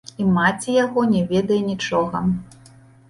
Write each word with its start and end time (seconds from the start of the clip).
І 0.21 0.23
маці 0.37 0.77
яго 0.85 1.03
не 1.13 1.21
ведае 1.33 1.59
нічога. 1.71 2.23